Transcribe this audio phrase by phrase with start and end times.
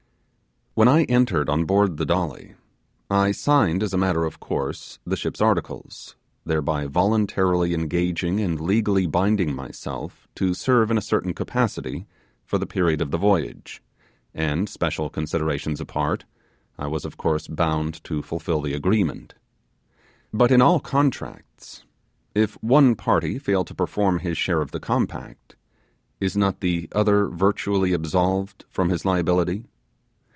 [0.73, 2.55] When I entered on board the Dolly,
[3.09, 9.05] I signed as a matter of course the ship's articles, thereby voluntarily engaging and legally
[9.05, 12.07] binding myself to serve in a certain capacity
[12.45, 13.83] for the period of the voyage;
[14.33, 16.23] and, special considerations apart,
[16.79, 19.35] I was of course bound to fulfill the agreement.
[20.33, 21.83] But in all contracts,
[22.33, 25.57] if one party fail to perform his share of the compact,
[26.21, 29.65] is not the other virtually absolved from his liability?